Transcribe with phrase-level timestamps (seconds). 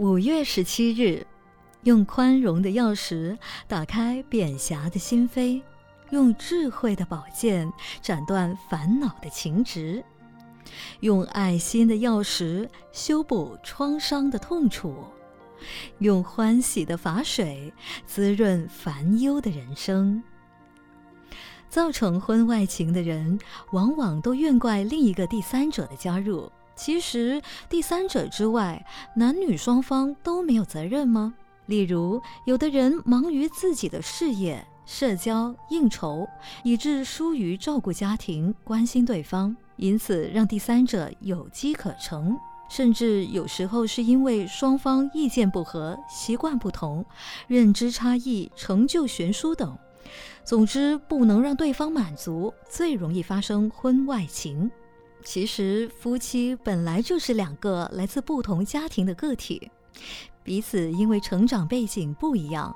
[0.00, 1.26] 五月十七日，
[1.82, 3.36] 用宽容的钥匙
[3.68, 5.60] 打开扁狭的心扉，
[6.08, 10.02] 用智慧的宝剑斩断烦恼的情执，
[11.00, 15.04] 用爱心的钥匙修补创伤的痛楚，
[15.98, 17.70] 用欢喜的法水
[18.06, 20.22] 滋润烦忧的人生。
[21.68, 23.38] 造成婚外情的人，
[23.72, 26.50] 往往都怨怪另一个第三者的加入。
[26.80, 28.82] 其实，第三者之外，
[29.14, 31.34] 男女双方都没有责任吗？
[31.66, 36.26] 例如，有的人忙于自己的事业、社交、应酬，
[36.64, 42.34] 以致疏于照顾家庭、关心对方，因此让第三者有机可乘。
[42.70, 47.04] 甚至有时候是因为双方意见不合、习惯不同、
[47.46, 49.76] 认知差异、成就悬殊等，
[50.44, 54.70] 总之不能让对方满足，最容易发生婚外情。
[55.22, 59.70] 其实，夫妻本来就是两个来自不同家庭的个体，
[60.42, 62.74] 彼此因为成长背景不一样，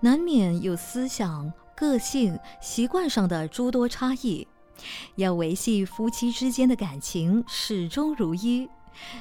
[0.00, 4.46] 难免有思想、个性、习惯上的诸多差异。
[5.16, 8.68] 要维系夫妻之间的感情始终如一，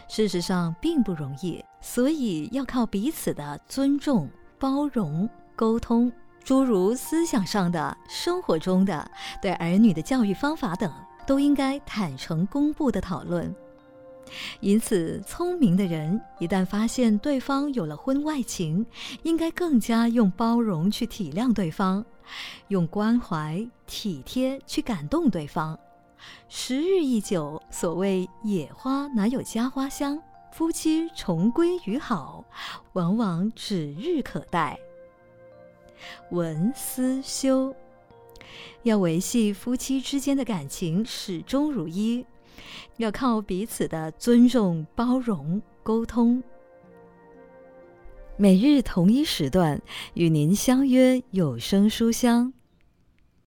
[0.07, 6.09] 事实上并不容易，所以要靠彼此的尊重、包容、沟通，
[6.43, 9.11] 诸如思想上的、生活中的、
[9.41, 10.89] 对儿女的教育方法等。
[11.29, 13.55] 都应该坦诚公布的讨论。
[14.61, 18.83] 因此，聪明的人一旦发现对方有了婚外情，
[19.21, 22.03] 应该更加用包容去体谅对方，
[22.69, 25.77] 用关怀体贴去感动对方。
[26.47, 30.19] 时日一久，所谓野花哪有家花香，
[30.51, 32.43] 夫妻重归于好，
[32.93, 34.79] 往往指日可待。
[36.31, 37.71] 文思修。
[38.83, 42.25] 要维系夫妻之间的感情始终如一，
[42.97, 46.41] 要靠彼此的尊重、包容、沟通。
[48.37, 49.81] 每日同一时段
[50.13, 52.53] 与您相约有声书香。